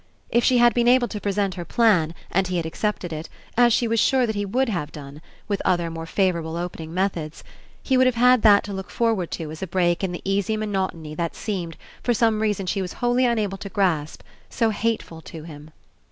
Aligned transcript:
If 0.31 0.43
she 0.43 0.57
had 0.57 0.73
been 0.73 0.87
able 0.87 1.07
to 1.09 1.21
present 1.21 1.53
her 1.53 1.63
plan, 1.63 2.15
and 2.31 2.47
he 2.47 2.57
had 2.57 2.65
ac 2.65 2.73
cepted 2.87 3.13
it, 3.13 3.29
as 3.55 3.71
she 3.71 3.87
was 3.87 3.99
sure 3.99 4.25
that 4.25 4.33
he 4.35 4.45
would 4.45 4.67
have 4.67 4.91
done, 4.91 5.21
with 5.47 5.61
other 5.63 5.91
more 5.91 6.07
favourable 6.07 6.55
opening 6.57 6.91
methods, 6.91 7.43
he 7.83 7.97
would 7.97 8.07
have 8.07 8.15
had 8.15 8.41
that 8.41 8.63
to 8.63 8.73
look 8.73 8.89
for 8.89 9.13
ward 9.13 9.29
to 9.29 9.51
as 9.51 9.61
a 9.61 9.67
break 9.67 10.03
in 10.03 10.11
the 10.11 10.23
easy 10.25 10.57
monotony 10.57 11.13
that 11.13 11.35
seemed, 11.35 11.77
for 12.01 12.15
some 12.15 12.41
reason 12.41 12.65
she 12.65 12.81
was 12.81 12.93
wholly 12.93 13.27
un 13.27 13.37
able 13.37 13.59
to 13.59 13.69
grasp, 13.69 14.23
so 14.49 14.71
hateful 14.71 15.21
to 15.21 15.43
him. 15.43 15.69